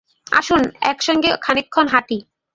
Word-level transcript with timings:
আসুন, 0.31 0.61
একসঙ্গে 0.81 1.29
খানিকক্ষণ 1.41 1.85
হাঁটি। 1.87 2.17